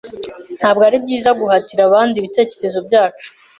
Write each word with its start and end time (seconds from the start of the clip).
Ntabwo 0.59 0.83
ari 0.87 0.97
byiza 1.03 1.29
guhatira 1.39 1.81
abandi 1.85 2.15
ibitekerezo 2.17 2.79
byacu. 2.87 3.27